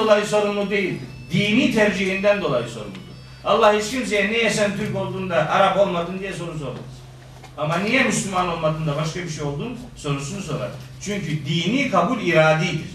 [0.00, 1.08] dolayı sorumlu değildir.
[1.32, 3.00] Dini tercihinden dolayı sorumludur.
[3.44, 7.00] Allah hiç kimseye niye sen Türk olduğunda Arap olmadın diye soru sormaz.
[7.58, 10.70] Ama niye Müslüman olmadın da başka bir şey oldun sorusunu sorar.
[11.00, 12.90] Çünkü dini kabul iradidir.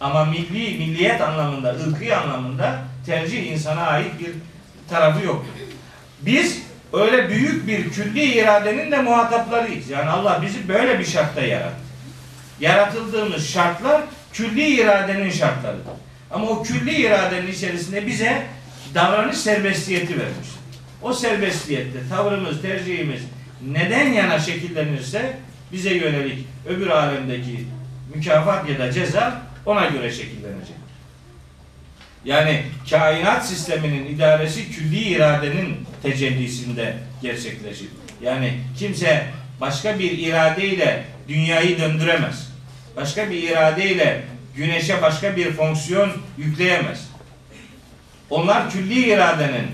[0.00, 4.30] Ama milli, milliyet anlamında, ırkı anlamında tercih insana ait bir
[4.90, 5.50] tarafı yoktur.
[6.20, 9.90] Biz öyle büyük bir külli iradenin de muhataplarıyız.
[9.90, 11.84] Yani Allah bizi böyle bir şartta yarattı.
[12.60, 14.02] Yaratıldığımız şartlar
[14.32, 15.92] külli iradenin şartlarıdır.
[16.30, 18.42] Ama o külli iradenin içerisinde bize
[18.94, 20.48] davranış serbestiyeti vermiş.
[21.02, 23.22] O serbestiyette tavrımız, tercihimiz
[23.72, 25.36] neden yana şekillenirse
[25.72, 27.64] bize yönelik öbür alemdeki
[28.14, 30.76] mükafat ya da ceza ona göre şekillenecek.
[32.24, 37.88] Yani kainat sisteminin idaresi külli iradenin tecellisinde gerçekleşir.
[38.22, 39.26] Yani kimse
[39.60, 42.48] başka bir iradeyle dünyayı döndüremez.
[42.96, 44.22] Başka bir iradeyle
[44.56, 47.08] güneşe başka bir fonksiyon yükleyemez.
[48.30, 49.66] Onlar külli iradenin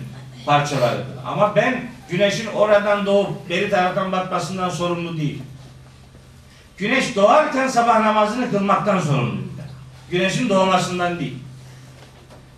[0.46, 1.16] parçalarıdır.
[1.26, 5.42] Ama ben güneşin oradan doğup beri taraftan batmasından sorumlu değilim.
[6.78, 9.52] Güneş doğarken sabah namazını kılmaktan sorumluyum.
[10.10, 11.38] Güneşin doğmasından değil.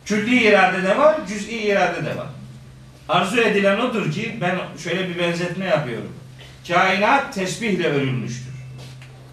[0.05, 2.27] Külli irade de var, cüz'i irade de var.
[3.09, 6.13] Arzu edilen odur ki ben şöyle bir benzetme yapıyorum.
[6.69, 8.53] Kainat tesbihle örülmüştür.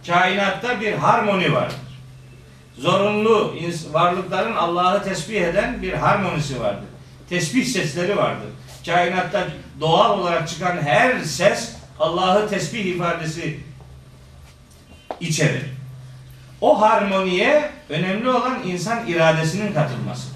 [0.07, 1.88] Kainatta bir harmoni vardır.
[2.79, 3.55] Zorunlu
[3.91, 6.87] varlıkların Allah'ı tesbih eden bir harmonisi vardır.
[7.29, 8.49] Tesbih sesleri vardır.
[8.85, 9.47] Kainatta
[9.79, 13.59] doğal olarak çıkan her ses Allah'ı tesbih ifadesi
[15.19, 15.63] içerir.
[16.61, 20.27] O harmoniye önemli olan insan iradesinin katılması.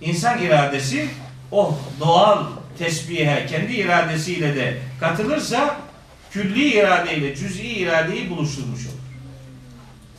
[0.00, 1.08] İnsan iradesi
[1.50, 2.44] o doğal
[2.78, 5.76] tesbihe kendi iradesiyle de katılırsa
[6.30, 9.01] külli iradeyle cüz'i iradeyi buluşturmuş olur.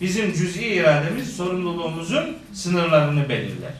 [0.03, 3.71] Bizim cüz'i irademiz sorumluluğumuzun sınırlarını belirler.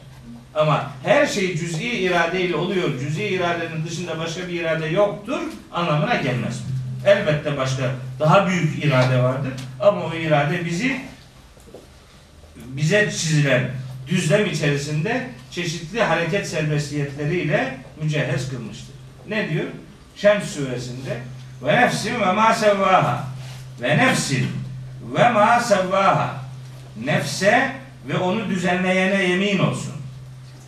[0.54, 5.40] Ama her şey cüz'i iradeyle oluyor, cüz'i iradenin dışında başka bir irade yoktur
[5.72, 6.62] anlamına gelmez.
[7.06, 7.90] Elbette başka
[8.20, 11.00] daha büyük irade vardır ama o irade bizi
[12.56, 13.70] bize çizilen
[14.08, 18.94] düzlem içerisinde çeşitli hareket serbestiyetleriyle mücehhez kılmıştır.
[19.28, 19.66] Ne diyor?
[20.16, 21.18] Şems suresinde
[21.62, 23.24] ve nefsin ve ma sevvaha
[23.82, 24.63] ve nefsin
[25.04, 26.30] ve ma sevvaha
[27.04, 27.72] nefse
[28.08, 29.94] ve onu düzenleyene yemin olsun.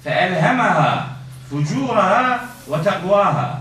[0.04, 1.06] Fe elhemaha
[1.50, 3.60] fucuraha ve takvaha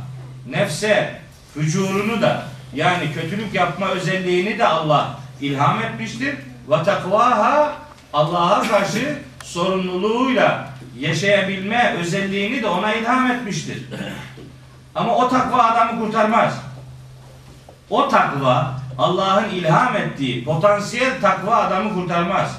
[0.49, 1.19] nefse
[1.53, 2.43] fücurunu da
[2.73, 6.35] yani kötülük yapma özelliğini de Allah ilham etmiştir.
[6.69, 7.73] Ve takvaha
[8.13, 10.69] Allah'a karşı sorumluluğuyla
[10.99, 13.83] yaşayabilme özelliğini de ona ilham etmiştir.
[14.95, 16.53] Ama o takva adamı kurtarmaz.
[17.89, 22.57] O takva Allah'ın ilham ettiği potansiyel takva adamı kurtarmaz.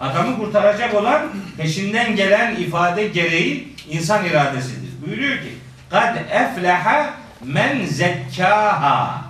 [0.00, 1.22] Adamı kurtaracak olan
[1.56, 4.90] peşinden gelen ifade gereği insan iradesidir.
[5.06, 5.54] Buyuruyor ki
[5.90, 7.10] kad efleha
[7.44, 9.24] men zekkaha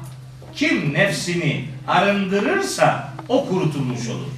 [0.55, 4.29] kim nefsini arındırırsa o kurutulmuş olur.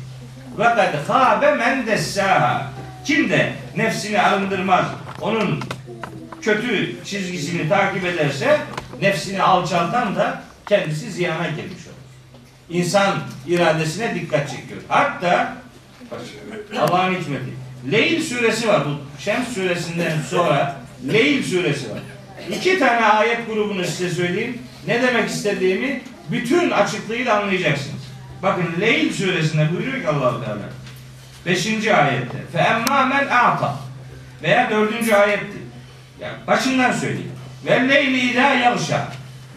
[0.58, 2.66] Ve kad habe men dessaha
[3.04, 4.84] kim de nefsini arındırmaz,
[5.20, 5.60] onun
[6.42, 8.60] kötü çizgisini takip ederse
[9.02, 11.89] nefsini alçaltan da kendisi ziyana girmiş olur.
[12.70, 14.80] İnsan iradesine dikkat çekiyor.
[14.88, 15.56] Hatta
[16.78, 17.50] Allah'ın hikmeti.
[17.92, 20.80] Leyl suresi var bu Şems suresinden sonra
[21.12, 21.98] Leyl suresi var.
[22.50, 24.58] İki tane ayet grubunu size söyleyeyim.
[24.86, 26.00] Ne demek istediğimi
[26.30, 28.02] bütün açıklığıyla anlayacaksınız.
[28.42, 30.68] Bakın Leyl suresinde buyuruyor ki Allah-u Teala.
[31.46, 32.38] Beşinci ayette.
[32.52, 33.78] Fe emmâ men a'ta.
[34.42, 35.58] Veya dördüncü ayetti.
[36.20, 37.32] Yani başından söyleyeyim.
[37.66, 39.08] Ve leyli idâ yavşa.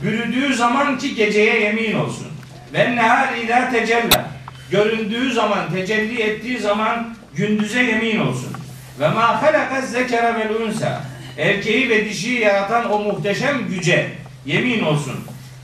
[0.03, 2.27] Bürüdüğü zaman ki geceye yemin olsun.
[2.73, 4.25] Ve nehari la tecella.
[4.71, 8.53] Göründüğü zaman, tecelli ettiği zaman gündüze yemin olsun.
[8.99, 11.01] Ve ma halaka zekere vel unsa.
[11.37, 14.11] Erkeği ve dişiyi yaratan o muhteşem güce
[14.45, 15.15] yemin olsun.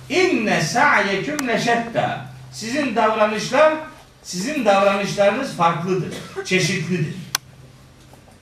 [0.09, 2.25] İnne sa'yeküm leşetta.
[2.52, 3.74] Sizin davranışlar,
[4.24, 6.14] sizin davranışlarınız farklıdır,
[6.46, 7.16] çeşitlidir.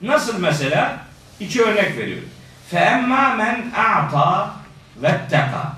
[0.02, 0.98] Nasıl mesela?
[1.40, 2.28] İki örnek veriyorum.
[2.70, 4.54] Fe emma men a'ta
[5.02, 5.72] ve teka.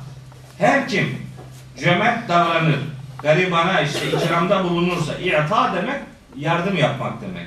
[0.59, 1.20] Her kim
[1.81, 2.79] cömert davranır,
[3.23, 6.01] garibana işte ikramda bulunursa, i'ta demek
[6.37, 7.47] yardım yapmak demek.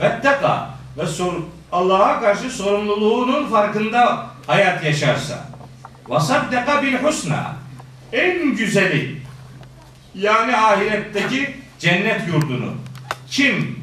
[0.00, 1.34] Vetteka ve sor,
[1.72, 5.38] Allah'a karşı sorumluluğunun farkında hayat yaşarsa.
[6.08, 7.52] Vasaddeka bil husna
[8.12, 9.20] en güzeli
[10.14, 12.74] yani ahiretteki cennet yurdunu
[13.30, 13.80] kim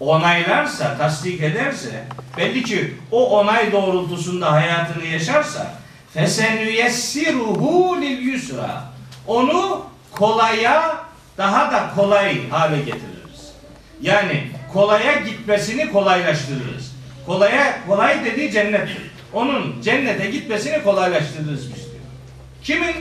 [0.00, 2.04] onaylarsa, tasdik ederse
[2.36, 5.74] belli ki o onay doğrultusunda hayatını yaşarsa
[6.14, 8.89] fesenüyessiruhu lil yusra
[9.26, 10.96] onu kolaya
[11.38, 13.52] daha da kolay hale getiririz.
[14.00, 16.92] Yani kolaya gitmesini kolaylaştırırız.
[17.26, 18.88] Kolaya kolay dediği cennet.
[19.32, 22.04] Onun cennete gitmesini kolaylaştırırız biz diyor.
[22.62, 22.96] Kimin?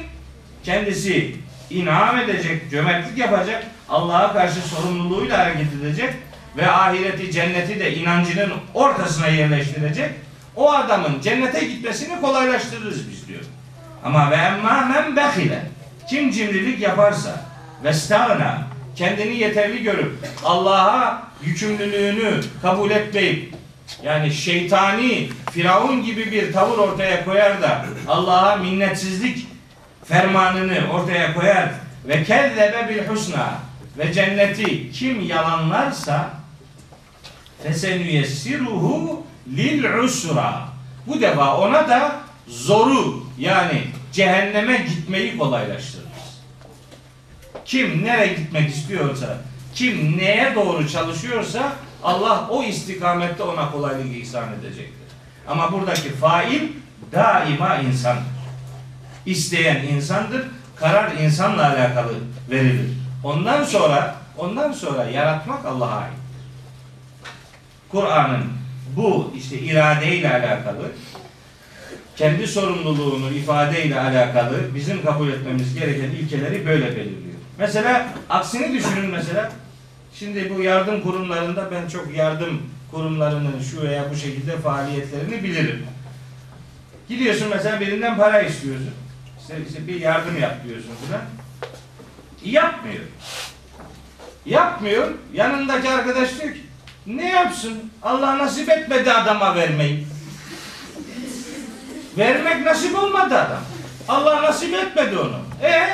[0.63, 1.35] Kendisi
[1.69, 6.13] inam edecek, cömertlik yapacak, Allah'a karşı sorumluluğuyla hareket edecek
[6.57, 10.09] ve ahireti, cenneti de inancının ortasına yerleştirecek.
[10.55, 13.41] O adamın cennete gitmesini kolaylaştırırız biz diyor.
[14.03, 15.61] Ama ve emma men behile.
[16.09, 17.41] Kim cimrilik yaparsa
[17.83, 18.61] ve stagna
[18.95, 20.11] kendini yeterli görüp
[20.45, 23.53] Allah'a yükümlülüğünü kabul etmeyip
[24.03, 29.47] yani şeytani Firavun gibi bir tavır ortaya koyar da Allah'a minnetsizlik
[30.05, 31.69] fermanını ortaya koyar
[32.07, 33.53] ve kezzebe bil husna
[33.97, 36.29] ve cenneti kim yalanlarsa
[37.63, 39.23] fesenüyessiruhu
[39.57, 40.61] lil usra.
[41.07, 42.15] Bu defa ona da
[42.47, 46.09] zoru yani cehenneme gitmeyi kolaylaştırırız.
[47.65, 49.37] Kim nereye gitmek istiyorsa,
[49.75, 51.73] kim neye doğru çalışıyorsa
[52.03, 55.07] Allah o istikamette ona kolaylık ihsan edecektir.
[55.47, 56.61] Ama buradaki fail
[57.11, 58.23] daima insandır.
[59.25, 60.47] İsteyen insandır.
[60.75, 62.13] Karar insanla alakalı
[62.49, 62.89] verilir.
[63.23, 66.13] Ondan sonra ondan sonra yaratmak Allah'a ait.
[67.91, 68.43] Kur'an'ın
[68.95, 70.91] bu işte iradeyle alakalı
[72.15, 77.35] kendi sorumluluğunu ifadeyle alakalı bizim kabul etmemiz gereken ilkeleri böyle belirliyor.
[77.57, 79.51] Mesela aksini düşünün mesela.
[80.13, 85.85] Şimdi bu yardım kurumlarında ben çok yardım kurumlarının şu veya bu şekilde faaliyetlerini bilirim.
[87.09, 88.91] Gidiyorsun mesela birinden para istiyorsun.
[89.41, 91.21] İşte, işte bir yardım yap diyorsun falan.
[92.45, 93.03] Yapmıyor.
[94.45, 95.07] Yapmıyor.
[95.33, 96.61] Yanındaki arkadaş diyor ki
[97.07, 97.91] ne yapsın?
[98.03, 100.07] Allah nasip etmedi adama vermeyi.
[102.19, 103.61] Vermek nasip olmadı adam.
[104.07, 105.37] Allah nasip etmedi onu.
[105.63, 105.89] E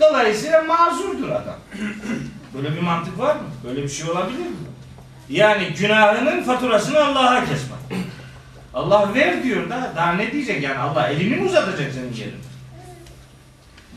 [0.00, 1.56] dolayısıyla mazurdur adam.
[2.54, 3.42] Böyle bir mantık var mı?
[3.64, 4.56] Böyle bir şey olabilir mi?
[5.28, 7.78] Yani günahının faturasını Allah'a kesmek.
[8.74, 12.36] Allah ver diyor da daha ne diyecek yani Allah elini mi uzatacak senin yerine?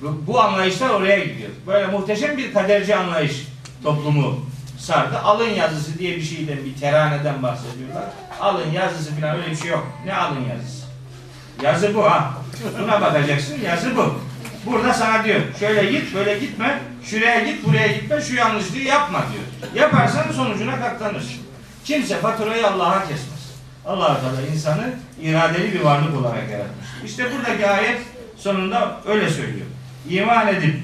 [0.02, 1.50] Bu, bu anlayışlar oraya gidiyor.
[1.68, 3.48] Böyle muhteşem bir kaderci anlayış
[3.84, 4.46] toplumu
[4.78, 5.20] sardı.
[5.20, 8.04] Alın yazısı diye bir şeyden, bir teraneden bahsediyorlar.
[8.42, 9.88] Alın yazısı falan öyle bir şey yok.
[10.06, 10.79] Ne alın yazısı?
[11.64, 12.34] Yazı bu ha.
[12.80, 13.62] Buna bakacaksın.
[13.66, 14.22] Yazı bu.
[14.66, 15.40] Burada sana diyor.
[15.60, 16.80] Şöyle git, böyle gitme.
[17.04, 18.22] Şuraya git, buraya gitme.
[18.22, 19.74] Şu yanlışlığı yapma diyor.
[19.84, 21.38] Yaparsan sonucuna katlanırsın.
[21.86, 23.40] Kimse faturayı Allah'a kesmez.
[23.86, 26.86] Allah Teala insanı iradeli bir varlık olarak yaratmış.
[27.06, 28.02] İşte buradaki ayet
[28.38, 29.66] sonunda öyle söylüyor.
[30.10, 30.76] İman edip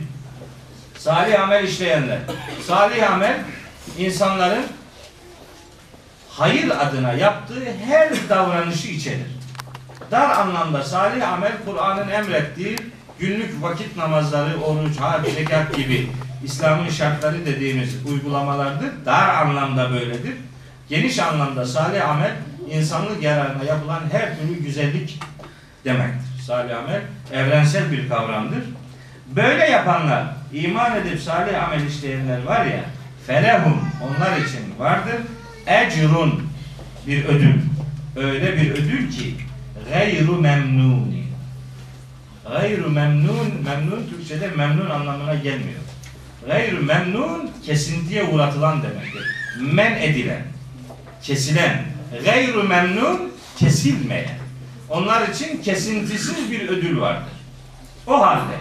[0.97, 2.19] salih amel işleyenler.
[2.67, 3.37] Salih amel
[3.97, 4.65] insanların
[6.29, 9.35] hayır adına yaptığı her davranışı içerir.
[10.11, 12.77] Dar anlamda salih amel Kur'an'ın emrettiği
[13.19, 16.09] günlük vakit namazları, oruç, hac, zekat gibi
[16.43, 19.05] İslam'ın şartları dediğimiz uygulamalardır.
[19.05, 20.33] Dar anlamda böyledir.
[20.89, 22.31] Geniş anlamda salih amel
[22.71, 25.19] insanlık yararına yapılan her türlü güzellik
[25.85, 26.43] demektir.
[26.47, 27.01] Salih amel
[27.33, 28.63] evrensel bir kavramdır.
[29.35, 32.83] Böyle yapanlar, iman edip salih amel işleyenler var ya,
[33.27, 35.15] felehum onlar için vardır.
[35.67, 36.49] Ecrun
[37.07, 37.55] bir ödül.
[38.15, 39.35] Öyle bir ödül ki
[39.93, 41.25] gayru memnuni.
[42.49, 45.79] Gayru memnun, memnun Türkçe'de memnun anlamına gelmiyor.
[46.47, 49.23] Gayru memnun kesintiye uğratılan demektir.
[49.61, 50.41] Men edilen,
[51.23, 51.85] kesilen.
[52.25, 54.37] Gayru memnun kesilmeyen.
[54.89, 57.33] Onlar için kesintisiz bir ödül vardır.
[58.07, 58.55] O halde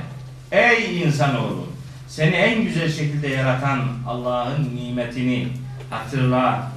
[0.52, 1.66] ey insanoğlu
[2.08, 5.48] seni en güzel şekilde yaratan Allah'ın nimetini
[5.90, 6.72] hatırla.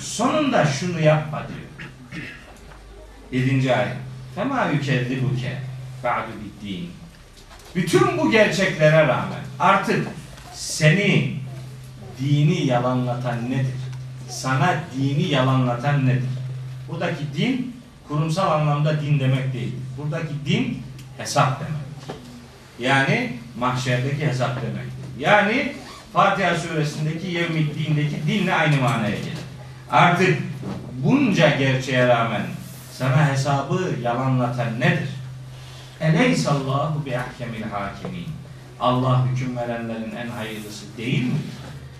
[0.00, 1.63] Sonunda şunu yapma diyor.
[3.34, 3.96] Yedinci ayet.
[4.34, 5.52] Fema yükezzibuke
[6.04, 6.90] ba'du biddin.
[7.74, 10.06] Bütün bu gerçeklere rağmen artık
[10.52, 11.36] seni
[12.20, 13.74] dini yalanlatan nedir?
[14.28, 16.28] Sana dini yalanlatan nedir?
[16.88, 17.76] Buradaki din
[18.08, 19.74] kurumsal anlamda din demek değil.
[19.98, 20.82] Buradaki din
[21.18, 22.16] hesap demektir.
[22.78, 25.18] Yani mahşerdeki hesap demektir.
[25.18, 25.72] Yani
[26.12, 29.38] Fatiha suresindeki yevmiddindeki dinle aynı manaya gelir.
[29.90, 30.38] Artık
[31.04, 32.42] bunca gerçeğe rağmen
[32.98, 35.08] sana hesabı yalanlatan nedir?
[36.00, 38.26] Eleysallahu bi ahkemil hakimin.
[38.80, 41.38] Allah hüküm verenlerin en hayırlısı değil mi?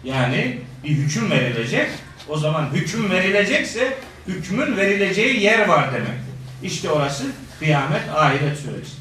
[0.05, 1.91] Yani bir hüküm verilecek.
[2.29, 6.35] O zaman hüküm verilecekse hükmün verileceği yer var demektir.
[6.63, 7.25] İşte orası
[7.59, 8.97] kıyamet ahiret suresi.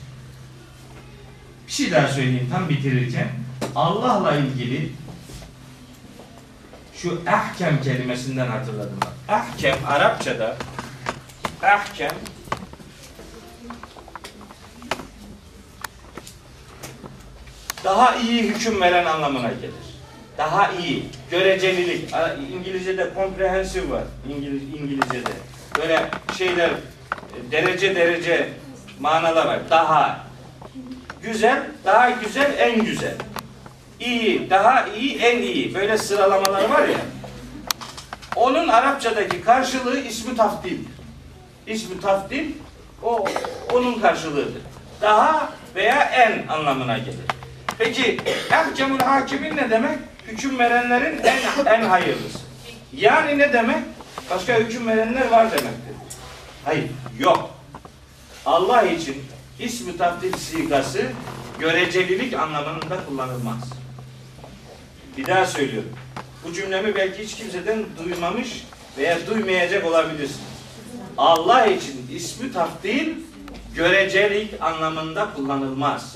[1.67, 3.27] Bir şey daha söyleyeyim tam bitirirken.
[3.75, 4.91] Allah'la ilgili
[6.95, 8.99] şu ahkem kelimesinden hatırladım.
[9.27, 10.57] Ahkem Arapçada
[11.63, 12.11] ahkem
[17.83, 19.73] daha iyi hüküm veren anlamına gelir.
[20.37, 22.15] daha iyi, görecelilik.
[22.53, 24.03] İngilizce'de comprehensive var.
[24.29, 25.31] İngiliz, İngilizce'de.
[25.77, 26.05] Böyle
[26.37, 28.49] şeyler e, derece derece
[28.99, 29.59] manalar var.
[29.69, 30.19] Daha
[31.21, 33.15] güzel, daha güzel, en güzel.
[33.99, 35.75] İyi, daha iyi, en iyi.
[35.75, 36.99] Böyle sıralamalar var ya.
[38.35, 41.02] Onun Arapçadaki karşılığı ismi tafdildir.
[41.67, 42.51] İsmi tafdil
[43.03, 43.25] o
[43.73, 44.61] onun karşılığıdır.
[45.01, 47.25] Daha veya en anlamına gelir.
[47.77, 48.17] Peki
[48.51, 49.97] ehkemul hakimin ne demek?
[50.27, 52.39] Hüküm verenlerin en en hayırlısı.
[52.93, 53.77] Yani ne demek?
[54.29, 55.95] Başka hüküm verenler var demektir.
[56.65, 56.85] Hayır,
[57.19, 57.49] yok.
[58.45, 59.23] Allah için
[59.59, 61.01] ismi tafdil sigası
[61.59, 63.69] görecelilik anlamında kullanılmaz.
[65.17, 65.93] Bir daha söylüyorum.
[66.43, 68.63] Bu cümlemi belki hiç kimseden duymamış
[68.97, 70.52] veya duymayacak olabilirsiniz.
[71.17, 73.15] Allah için ismi tafdil
[73.75, 76.15] görecelik anlamında kullanılmaz.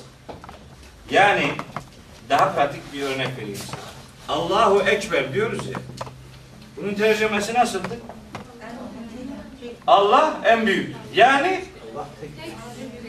[1.11, 1.51] Yani
[2.29, 3.77] daha pratik bir örnek vereyim size.
[4.29, 5.79] Allahu Ekber diyoruz ya.
[6.77, 7.99] Bunun tercümesi nasıldı?
[9.87, 10.95] Allah en büyük.
[11.15, 11.63] Yani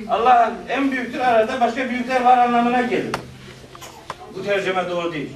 [0.09, 3.17] Allah en büyüktür arada başka büyükler var anlamına gelir.
[4.37, 5.33] Bu tercüme doğru değil.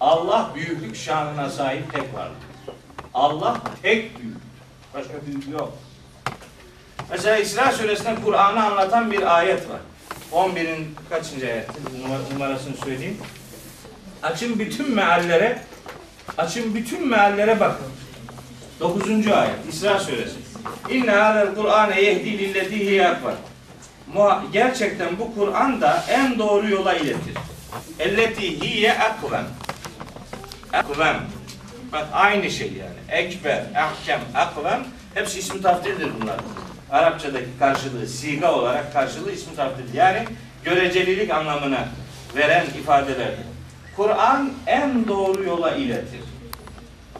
[0.00, 2.36] Allah büyüklük şanına sahip tek vardır.
[3.14, 4.36] Allah tek büyük.
[4.94, 5.78] Başka büyük yok.
[7.10, 9.80] Mesela İsra suresinde Kur'an'ı anlatan bir ayet var.
[10.32, 11.64] 11'in kaçıncı?
[12.02, 13.16] Numar- numarasını söyleyeyim.
[14.22, 15.58] Açın bütün meallere
[16.38, 17.86] açın bütün meallere bakın.
[18.80, 19.28] 9.
[19.28, 20.36] ayet İsra suresi.
[20.90, 23.16] İnne hadel Kur'ane yehdi lilleti hiye
[24.52, 27.34] Gerçekten bu Kur'an da en doğru yola iletir.
[27.98, 29.44] Elleti hiye akvem.
[30.72, 31.20] Akvem.
[31.92, 33.22] Bak aynı şey yani.
[33.22, 34.84] Ekber, ahkem, akvem
[35.14, 36.36] hepsi ismi tafdildir bunlar.
[36.92, 39.94] Arapçadaki karşılığı, siga olarak karşılığı ismi tafdil.
[39.94, 40.24] Yani
[40.64, 41.88] görecelilik anlamına
[42.36, 43.46] veren ifadelerdir.
[43.96, 46.20] Kur'an en doğru yola iletir.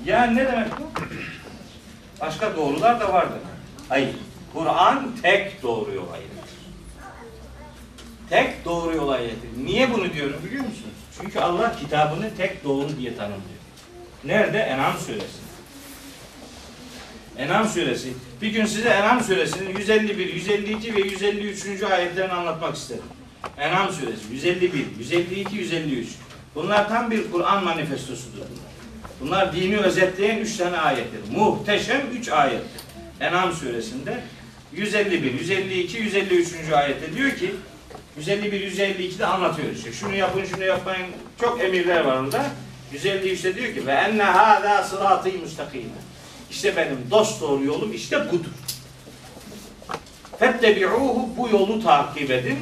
[0.05, 0.83] Yani ne demek bu?
[2.21, 3.38] Başka doğrular da vardır.
[3.88, 4.17] Hayır.
[4.55, 6.57] Kur'an tek doğru yola iletir.
[8.31, 9.49] Tek doğru yola iletir.
[9.64, 10.97] Niye bunu diyorum biliyor musunuz?
[11.21, 13.62] Çünkü Allah kitabını tek doğru diye tanımlıyor.
[14.25, 14.59] Nerede?
[14.59, 15.41] En'am suresi.
[17.38, 18.12] En'am suresi.
[18.42, 21.82] Bir gün size En'am suresinin 151, 152 ve 153.
[21.82, 23.02] ayetlerini anlatmak isterim.
[23.58, 26.08] En'am suresi 151, 152, 153.
[26.54, 28.72] Bunlar tam bir Kur'an manifestosudur bunlar.
[29.20, 31.20] Bunlar dini özetleyen üç tane ayettir.
[31.36, 32.82] Muhteşem üç ayettir.
[33.20, 34.20] En'am suresinde
[34.72, 36.72] 151, 152, 153.
[36.72, 37.54] ayette diyor ki
[38.16, 39.92] 151, 152'de anlatıyor işte.
[39.92, 41.06] Şunu yapın, şunu yapmayın.
[41.40, 42.44] Çok emirler var orada.
[42.94, 46.12] 153'te diyor ki ve enne hâzâ sırâtî müstakîme.
[46.52, 48.50] İşte benim dost doğru yolum işte budur.
[50.38, 52.59] Fettebi'ûhu bu yolu takip edin.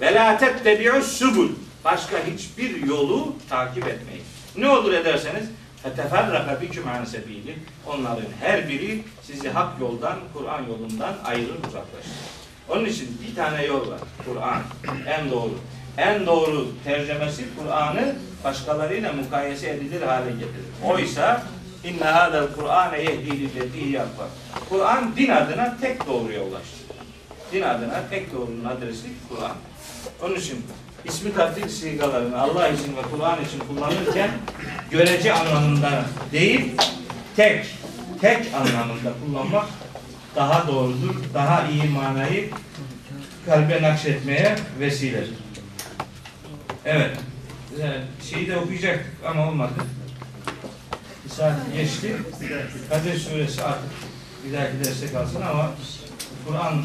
[0.00, 1.48] Ve lâ tettebi'us subul.
[1.84, 4.22] Başka hiçbir yolu takip etmeyin.
[4.56, 5.44] Ne olur ederseniz
[5.82, 7.54] feteferraka biküm an sebîli.
[7.86, 12.32] Onların her biri sizi hak yoldan, Kur'an yolundan ayırır uzaklaştırır.
[12.68, 14.00] Onun için bir tane yol var.
[14.26, 14.62] Kur'an.
[15.08, 15.58] En doğru.
[15.98, 20.66] En doğru tercemesi Kur'an'ı başkalarıyla mukayese edilir hale getirir.
[20.84, 21.42] Oysa
[21.84, 24.26] inne hadel Kur'ane yehdi lilleti yapar.
[24.68, 26.82] Kur'an din adına tek doğruya ulaştırır.
[27.52, 29.56] Din adına tek doğrunun adresi Kur'an.
[30.22, 30.66] Onun için
[31.04, 34.30] ismi taftil sigalarını Allah için ve Kur'an için kullanırken
[34.90, 36.72] görece anlamında değil,
[37.36, 37.66] tek,
[38.20, 39.66] tek anlamında kullanmak
[40.36, 41.14] daha doğrudur.
[41.34, 42.50] Daha iyi manayı
[43.46, 45.34] kalbe nakşetmeye vesiledir.
[46.84, 47.16] Evet.
[48.30, 49.72] Şeyi de okuyacaktık ama olmadı.
[51.36, 52.16] Saat geçti.
[52.90, 53.90] Kadir suresi artık
[54.44, 55.70] bir dahaki derste kalsın ama
[56.46, 56.82] Kur'an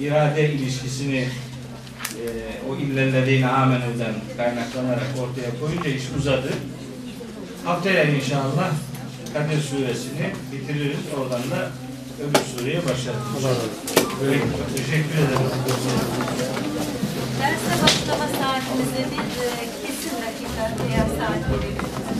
[0.00, 2.24] irade ilişkisini e,
[2.70, 6.52] o illellezine amenüden kaynaklanarak ortaya koyunca iş uzadı.
[7.64, 8.70] Haftaya inşallah
[9.34, 10.98] Kadir suresini bitiririz.
[11.18, 11.70] Oradan da
[12.22, 13.44] öbür sureye başlarız.
[14.22, 14.38] Böyle
[14.76, 15.50] teşekkür ederim.
[17.40, 22.15] Derse başlama saatimize bir e, kesin dakika veya saat belirleyelim.